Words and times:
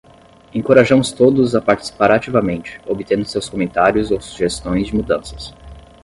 Encorajamos 0.51 1.11
todos 1.13 1.53
a 1.53 1.61
participar 1.63 2.09
ativamente, 2.11 2.81
obtendo 2.87 3.23
seus 3.23 3.47
comentários 3.47 4.09
ou 4.09 4.19
sugestões 4.19 4.87
de 4.87 4.95
mudanças. 4.95 5.53